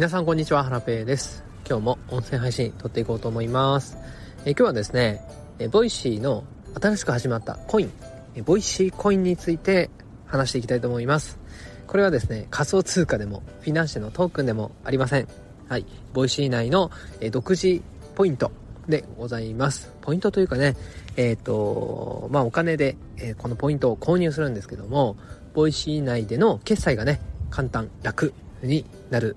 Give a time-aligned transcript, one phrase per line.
[0.00, 1.44] 皆さんこんにちは、ハラペーです。
[1.68, 3.98] 今日も音声配信撮っていこうと思います。
[4.46, 5.20] え今日はですね、
[5.58, 6.42] え Voicy の
[6.80, 7.92] 新しく始まったコイン、
[8.34, 9.90] え Voicy コインについて
[10.24, 11.38] 話していきたいと思います。
[11.86, 15.28] これはですね、仮想通貨でも FiNANCiE のトークンでもありません。
[15.68, 16.90] はい、 Voicy 内の、
[17.20, 17.82] え独自
[18.14, 18.52] ポイント
[18.88, 19.92] でございます。
[20.00, 20.76] ポイントというかね、
[21.18, 25.18] えっ、ー、と、まあお金で、え、このポイントを購入するんですけども、
[25.52, 27.20] Voicy 内での決済がね、
[27.50, 29.36] 簡単、楽になる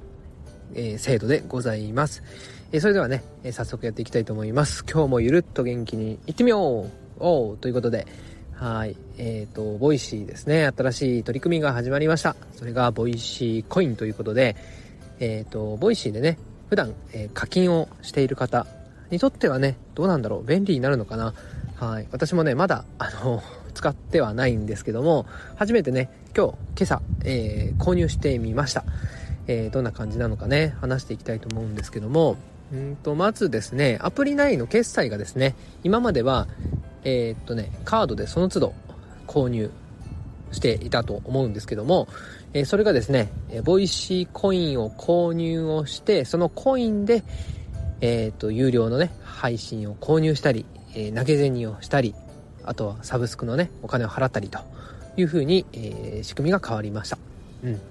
[0.76, 2.24] えー、制度でございます。
[2.72, 4.84] えー、それではね、えー、早速やっていきたいと思います。
[4.84, 8.08] 今日もゆるっと元気にいってみようおということで、
[8.56, 8.96] はい。
[9.18, 10.72] えっ、と、 Voicy ですね。
[10.78, 12.36] 新しい取り組みが始まりました。
[12.56, 14.56] それが、 Voicy コインということで、
[15.20, 16.38] えっ、と、 Voicy でね、
[16.70, 18.66] 普段、え課金をしている方
[19.12, 20.44] にとってはね、どうなんだろう？
[20.44, 21.34] 便利になるのかな？
[21.76, 22.08] はい。
[22.12, 28.86] 私もね、まだ、あの、 使ってはないんですけども、初めてね、今日、今朝、え購入してみました。
[29.48, 32.38] えー、どんな感じなのかね、話していきたいと思うんですけども、
[32.72, 36.48] うんと、まずですね、アプリ内の決済がですね、今までは、
[37.04, 38.74] えー、っとね、カードでその都度
[39.28, 39.70] 購入
[40.52, 42.08] していたと思うんですけども、
[42.54, 43.32] えー、それがですね、
[43.64, 47.24] Voicy コインを購入をして、そのコインで、
[48.02, 52.14] えっと、有料のね、配信を購入したり、え投げ銭をしたり、
[52.64, 54.60] あとはサブスクのね、お金を払ったりと
[55.18, 57.18] いう風に、え仕組みが変わりました。
[57.64, 57.82] うん。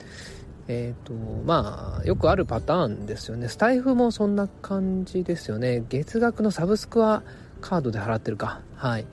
[0.68, 1.12] えっ、ー、と、
[1.44, 3.48] まあ、よくあるパターンですよね。
[3.48, 5.84] スタイフもそんな感じですよね。
[5.88, 7.22] 月額のサブスクは
[7.60, 8.60] カードで払ってるか。
[8.76, 9.06] はい。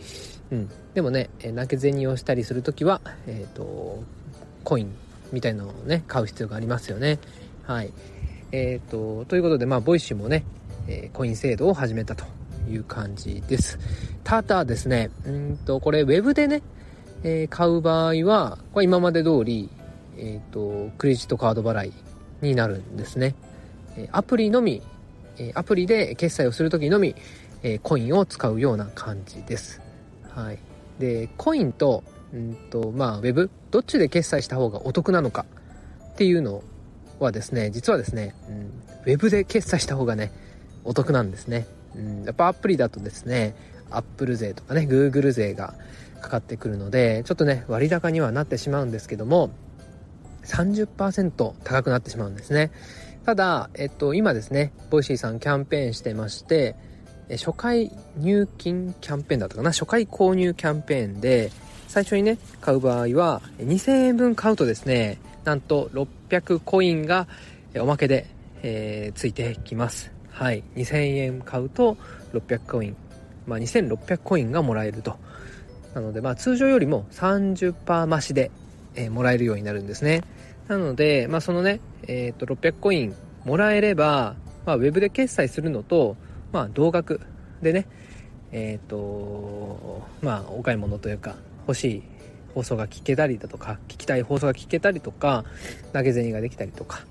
[0.52, 0.70] うん。
[0.94, 4.04] でもね、投げ銭をしたりするときは、えっ、と、
[4.64, 4.94] コイン
[5.32, 7.20] みたいなのをね、買う必要がありますよね。
[7.64, 7.92] はい。
[8.52, 10.46] えっ、ー、と、ということで、まあ、 Voicy もね、
[10.88, 12.26] えコイン制度を始めたと
[12.70, 13.80] いう感じです。
[14.24, 16.62] ただですね、うんと、これ、ウェブでね、
[17.24, 19.70] え買う場合は、これ今まで通り、
[20.20, 21.94] えっ、ー、と、クレジットカード払い
[22.42, 23.36] になるんですね。
[24.12, 24.82] アプリのみ、
[25.56, 27.16] アプリで決済をするときのみ、
[27.84, 29.82] コインを使うような感じです。
[30.30, 30.60] はい。
[31.00, 32.04] で、コインと、
[32.34, 35.46] うんと、まあ、ウェブ、どっちで決済した方がお得なのか
[36.14, 36.64] っていうの
[37.20, 38.56] はですね、実はですね、うん、
[39.06, 40.32] ウェブで決済した方がね、
[40.84, 41.66] お得なんですね。
[41.96, 43.56] うん、やっぱアプリだとですね、
[43.90, 45.74] Apple 税とかね、 Google 税が
[46.22, 49.50] かかってくるので、ちょっとね、割高にはなってしまうんですけども、
[50.46, 52.72] 30%高くなってしまうんですね。
[53.26, 56.76] ただ、えっと、今ですね、 Voicy さんキャンペーンしてまして、
[57.32, 59.72] 初回入金キャンペーンだったかな？
[59.72, 61.52] 初回購入キャンペーンで、
[61.88, 67.28] 最初にね、買う場合は、2000円分買うとですね、なんと600コインが
[67.78, 68.26] おまけで、
[68.64, 70.12] えー、ついてきます。
[70.32, 70.64] はい。
[70.76, 71.98] 2000円買うと
[72.34, 72.96] 600コイン。
[73.46, 75.18] まあ、2600コインがもらえると。
[75.94, 78.52] なので、まあ、通常よりも30%増しで
[79.04, 80.22] え、もらえるようになるんですね。
[80.68, 83.16] なので、まあ、そのね、えっ、と、600コイン
[83.46, 86.16] もらえれば、まあ、ウェブで決済するのと、
[86.52, 87.22] まあ、同額
[87.62, 87.88] でね、
[88.52, 91.36] えっ、と、まあ、お買い物というか、
[91.68, 92.04] 欲しい
[92.54, 95.46] 放送が聞けたりだとか、聞きたい放送が聞けたりとか、
[95.94, 97.06] 投げ銭ができたりとか、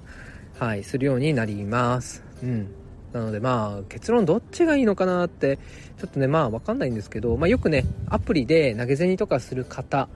[0.58, 2.22] はい、するようになります。
[2.42, 2.68] うん。
[3.12, 5.58] なのでまあ結論どっちがいいのかなって
[5.98, 10.08] ちょっとねまあわかんないんですけど、まあよくねアプリで投げ銭とかする方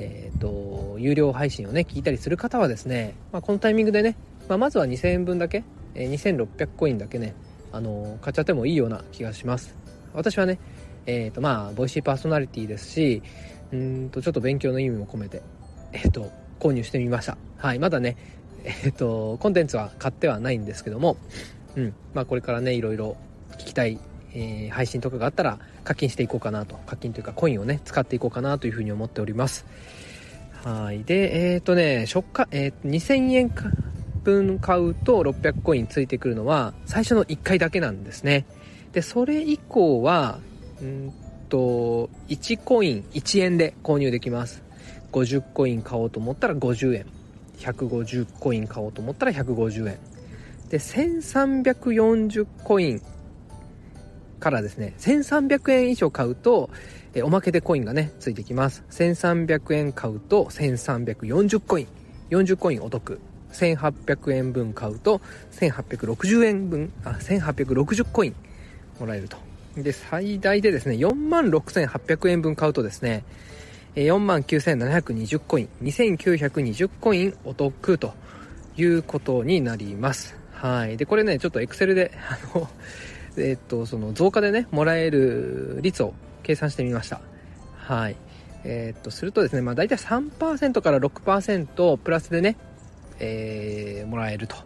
[0.00, 4.16] えっ、ー、と、有料配信をね、聞いたりする方はですね、まあ、このタイミングでね、
[4.48, 5.62] まあ、まずは2000円分だけ、
[5.94, 7.34] えー、2600コインだけね、
[7.70, 9.74] あのー、買っちゃってもいいような気がします。
[10.14, 10.58] 私はね、
[11.06, 13.22] えっ、と、まあ、ボイシーパーソナリティですし、
[13.72, 15.42] うんと、ちょっと勉強の意味も込めて、
[15.92, 17.36] えっ、と、購入してみました。
[17.58, 18.16] はい、まだね、
[18.64, 21.16] えっ、と、コンテンツは買ってはないんですけども、
[21.76, 23.16] うん、まあ、これからね、いろいろ
[23.52, 23.98] 聞きたい
[24.34, 29.66] えー、配信とかがあったら課金していこうかなと課金というかコインをね使っていこうかなというふうに思っております。
[30.64, 31.04] はい。
[31.04, 33.52] でえっ、ー、とね初回、えー、2000円
[34.22, 38.46] 分買うと600コインついてくるのは最初の1回だけなんですね。
[38.92, 40.38] でそれ以降は
[40.80, 41.12] うん
[41.48, 44.62] と1コイン1円で購入できます。
[45.12, 47.06] 50コイン買おうと思ったら50円。
[47.58, 49.98] 150コイン買おうと思ったら150円。
[50.70, 53.02] で1340コイン
[54.40, 56.70] からですね、1300円以上買うと、
[57.14, 58.82] えおまけでコインがね、ついてきます。
[58.90, 61.88] 1300円買うと1340コイン。
[62.30, 63.20] 40コインお得。
[63.52, 65.20] 1800円分買うと
[65.52, 68.34] 1860円分、あ、1860コイン
[68.98, 69.36] もらえると。
[69.76, 73.24] で、最大でですね、46,800円分買うとですね、
[73.96, 78.14] 49,720コイン、2920コインお得と
[78.76, 80.36] いうことになります。
[80.52, 80.96] はい。
[80.96, 82.68] で、これね、ちょっと Excel で、あの、
[83.40, 87.20] えっと、その増加でね、もらえる率を計算してみました。
[87.76, 88.16] はい。
[88.64, 92.56] えっと、するとですね、まあ大体3%から6%プラスでね、
[93.18, 94.56] えー、もらえると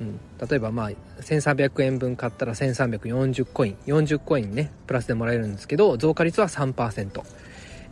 [0.00, 7.22] うん、例えばまあ1300円分買ったら1340コイン40コインねプラスでもらえるんですけど増加率は3%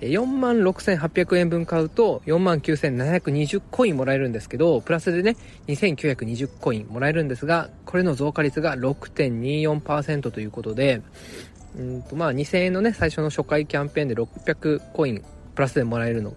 [0.08, 5.36] 4万6800円分買うと4万9720コインもらえるんですけどプラスでね
[5.68, 11.02] 2920コインもらえるんですがこれの増加率が6.24%ということで
[11.76, 15.24] うんとまあ2000円のね最初の初回キャンペーンで600コイン
[15.54, 16.34] プラスでもらえるの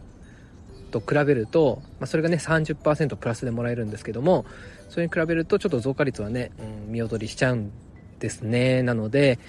[0.91, 4.45] と比べると、まあ、それがね30%プラスでもらえるんですけども
[4.89, 7.71] それに比べるとちょっと増加率はね、うん、見劣りしちゃうん
[8.19, 8.81] ですね。
[8.81, 9.39] なので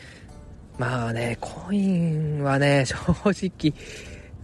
[0.79, 2.97] まあねコインはね 正
[3.31, 3.75] 直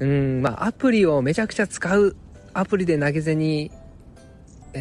[0.00, 2.16] うんまあアプリをめちゃくちゃ使う
[2.52, 3.70] アプリで投げ銭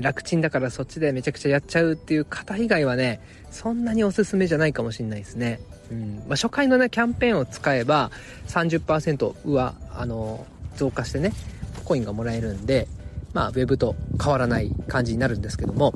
[0.02, 3.20] 楽ちんだからそっちでめちゃくちゃやっちゃうっていう方以外はね
[3.52, 5.60] そんなにおすすめじゃないかもしれないですね、
[5.92, 8.10] うんまあ、初回のねキャンペーンを使えば
[8.48, 10.46] 30%上あの
[10.76, 11.32] 増加してね
[11.84, 12.88] コインがもらえるんで、
[13.34, 15.94] まあ、ウェブと変わらない感じになるんですけども、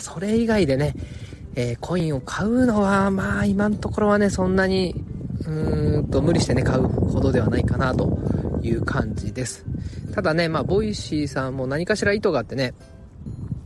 [0.00, 0.94] それ以外でね、
[1.60, 4.94] えー、コインを買うのは、まあ、今のところはね、そんなに、
[5.40, 8.16] うーんと、無理してね、買うほどではないかな、と
[8.62, 9.64] いう感じです。
[10.14, 12.74] ただね、まあ、 Voicy さんも何かしら意図があってね、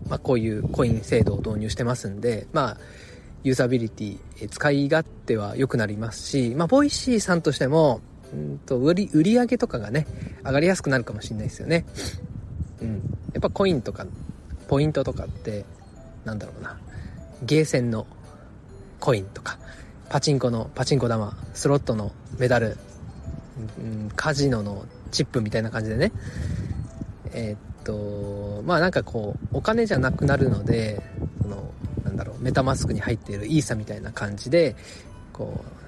[0.08, 2.76] まあ、こういうコイン制度を導入してますんで、まあ、
[3.44, 8.00] ユーザビリティ、え使い勝手は良くなりますし、まあ、 Voicy さんとしても、
[8.32, 10.06] うんと売り売り上げとかがね
[10.42, 11.84] 上がりやすくなるかもしれないですよね。
[12.80, 12.88] うん。
[13.34, 14.06] やっぱコインとか
[14.68, 15.66] ポイントとかって
[16.24, 16.78] なんだろうな。
[17.42, 18.06] ゲーセンの
[19.00, 19.58] コインとか
[20.08, 22.76] パチンコのパチンコ玉スロットのメダル、
[23.78, 26.12] うん、カジノのチップみたいな感じでね。
[27.34, 31.02] えー、っとまあなんかこうお金じゃなくなるので
[31.40, 31.72] その
[32.04, 34.76] なんだろう MetaMask に入っているイーサみたいな感じで
[35.32, 35.82] こう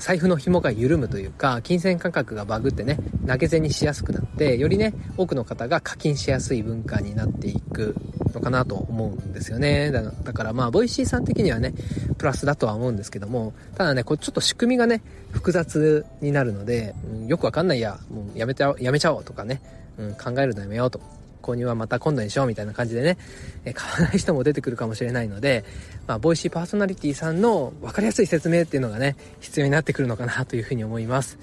[0.00, 7.96] 財布の紐が緩むというか金銭価格がバグってね投げ銭にしやすくなってよりね多くの方が課金しやすい文化になっていく
[8.32, 11.72] のかなと思うんですよねだからまあ Voicy さん的にはね
[12.18, 19.60] プラスだとは思うんですけどもただねこれちょっと仕組みがね複雑になるので、うん、よくわかんないやもうやめちゃやめちゃおうとかね、
[19.98, 21.00] うん、考えるのやめようと
[21.40, 23.16] 購入はまた今度にしようみたいな感じでね、
[23.64, 25.64] え買わない人も出てくるかもしれないので、
[26.06, 31.38] まあ、 Voicy パーソナリティさんの分かりやすい説明っていうのがね、必要になってくるのかなというふうに思います。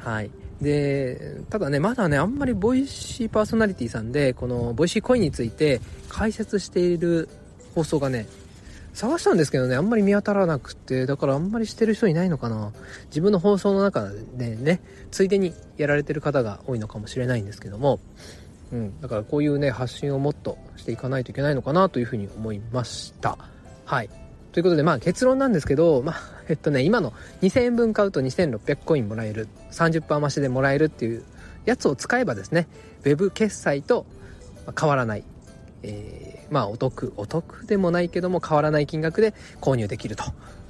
[0.00, 0.30] はい。
[0.60, 7.28] で、ただね、まだね、あんまり Voicy パーソナリティさんで、この Voicy コインについて解説している
[7.74, 8.26] 放送がね、
[8.92, 12.72] 探したんですけどね、あんまり見当たらなくて、だからあんまりしてる人いないのかな。
[13.06, 14.80] 自分の放送の中でね、
[15.10, 18.00] ついでにやられてる方が多いのかもしれないんですけども、
[18.72, 23.36] うん、だからこういうね発信をもっとしていかないといけないのかなというふうに思いました
[23.84, 24.10] はい
[24.52, 26.16] ということでまあ結論なんですけどまあ
[26.48, 27.12] えっとね今の
[27.42, 31.24] 2000円分買うと2600コインもらえる30%増しでもらえるっていう
[31.64, 32.68] やつを使えばですね
[33.04, 34.06] web 決済と
[34.78, 35.24] 変わらない、
[35.82, 40.24] えー、まあお得お得でもないけども変わらない金額で購入できると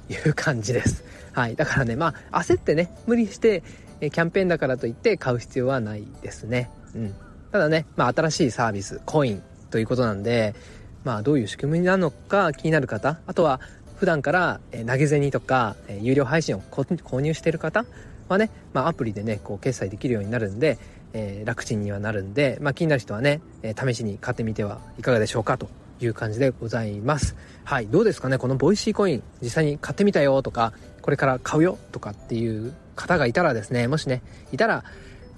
[0.09, 1.03] いう感じです。
[1.33, 1.55] はい。
[1.55, 3.63] だからねまあ焦ってね無理して
[3.99, 6.69] キャンペーンだからといって買う必要はないですね。
[6.95, 7.15] うん。
[7.51, 10.55] ただね、まあ、新しいサービス、コインということなんで、
[11.03, 13.59] まあ、どういう仕組みなのか気になる方、あとは、
[14.01, 17.85] 普段から投げ銭とか有料配信を購入してる方
[18.29, 20.79] はね、まあ、アプリでねこう決済できるようになるんで、
[21.13, 23.41] えー、楽ちんにはなるんで、まあ、気になる人はね、
[23.79, 25.69] 試しに買ってみてはいかがでしょうかと
[26.01, 27.35] いう感じでございます。
[27.63, 30.73] はいどうですかねこの Voicy コイン実際に買ってみたよとか
[31.03, 34.83] これから買うよとかっていう方がいたらですねもしねいたら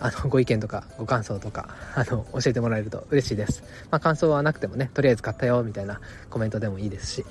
[0.03, 3.63] あの、ご意見とかご感想とか、あの、教えてもらえると嬉しいです。
[3.89, 7.25] まあ、感想はなくてもね、とりあえず買ったよ、みたいなコメントでもいいですし。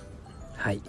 [0.56, 0.80] はい。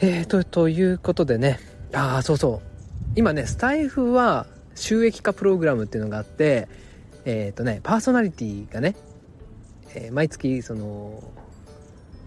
[0.00, 1.60] えーと、ということでね、
[1.92, 2.66] ああ、そうそう。
[3.14, 6.66] 今ね、スタエフは収益化プログラムっていうのがあって、
[7.26, 8.96] えっ、ー、とね、パーソナリティがね、
[9.94, 11.22] えー、毎月、その、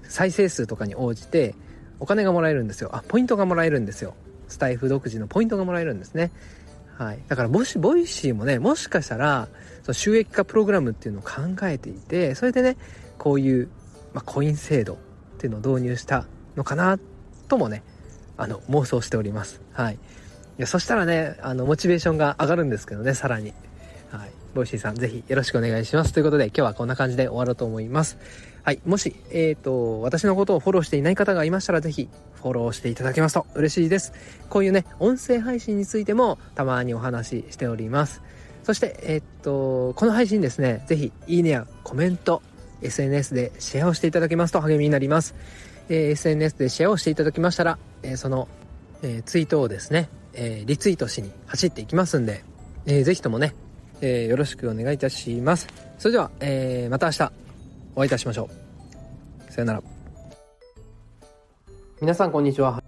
[0.03, 1.55] 再生数とかに応じて、
[1.99, 2.91] お金がもらえるんですよ。
[2.93, 4.13] あ、ポイントがもらえるんですよ。
[4.47, 6.29] スタエフ独自のポイントがもらえるんですね。
[6.97, 9.47] はい、だからもし Voicy もねもしかしたら
[9.81, 11.31] その収益化プログラムっていうのを考
[11.63, 12.77] えていてそれでね
[13.17, 13.69] こういう、
[14.13, 14.97] まあ、コイン制度っ
[15.39, 16.99] ていうのを導入したのかな
[17.47, 17.83] ともね
[18.37, 19.61] あの妄想しております。
[19.73, 19.97] はい、い
[20.57, 23.53] やそしたらねあのモチベーションが上がるんですけどねさらに。
[24.53, 28.17] Voicy さんぜひよろしくお願いしますということで今日はこんな感じで終わろうと思います。
[28.63, 28.79] はい。
[28.85, 34.13] もし、えっ、ー、と、私のことをフォローしていない方がいましたら、ぜひ、フォローしていただけますと嬉しいです。
[34.49, 38.21] こういうね、音声配信についても、たまにお話ししております。
[38.63, 42.41] そして、えっ、ー、と、この配信ですね、ぜひ、いいねやコメント、
[42.81, 45.35] SNS でシェアをしていただけますと励みになります。
[45.89, 48.47] えー、SNS でシェアをしていただきましたら、えその、
[49.01, 52.45] えツイートをですね、えリツイートしに走っていきますんで、
[52.85, 53.55] えー、ぜひともね、
[54.01, 55.67] えー、よろしくお願いいたします。
[55.97, 57.31] それでは、えー、また明日
[57.95, 58.49] お会いいたしましょ
[59.49, 59.51] う。
[59.51, 59.83] さよなら。
[62.01, 62.82] 皆さんこんにちは。